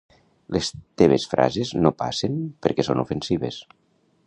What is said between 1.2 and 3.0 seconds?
frases no passen perquè